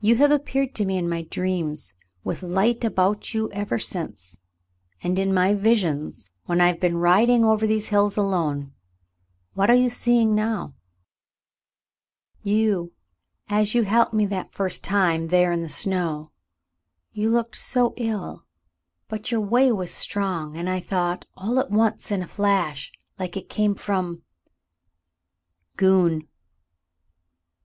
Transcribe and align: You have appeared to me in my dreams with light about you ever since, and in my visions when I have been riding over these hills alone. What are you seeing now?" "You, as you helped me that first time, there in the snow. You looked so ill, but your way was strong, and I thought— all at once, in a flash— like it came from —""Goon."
You 0.00 0.14
have 0.14 0.30
appeared 0.30 0.76
to 0.76 0.84
me 0.84 0.96
in 0.96 1.08
my 1.08 1.22
dreams 1.22 1.92
with 2.22 2.40
light 2.40 2.84
about 2.84 3.34
you 3.34 3.50
ever 3.50 3.76
since, 3.76 4.42
and 5.02 5.18
in 5.18 5.34
my 5.34 5.54
visions 5.54 6.30
when 6.44 6.60
I 6.60 6.68
have 6.68 6.78
been 6.78 6.98
riding 6.98 7.44
over 7.44 7.66
these 7.66 7.88
hills 7.88 8.16
alone. 8.16 8.74
What 9.54 9.70
are 9.70 9.74
you 9.74 9.90
seeing 9.90 10.36
now?" 10.36 10.74
"You, 12.42 12.92
as 13.48 13.74
you 13.74 13.82
helped 13.82 14.14
me 14.14 14.24
that 14.26 14.52
first 14.52 14.84
time, 14.84 15.26
there 15.26 15.50
in 15.50 15.62
the 15.62 15.68
snow. 15.68 16.30
You 17.10 17.28
looked 17.28 17.56
so 17.56 17.94
ill, 17.96 18.44
but 19.08 19.32
your 19.32 19.40
way 19.40 19.72
was 19.72 19.90
strong, 19.92 20.54
and 20.54 20.70
I 20.70 20.78
thought— 20.78 21.24
all 21.36 21.58
at 21.58 21.72
once, 21.72 22.12
in 22.12 22.22
a 22.22 22.28
flash— 22.28 22.92
like 23.18 23.36
it 23.36 23.48
came 23.48 23.74
from 23.74 24.22
—""Goon." 25.76 26.28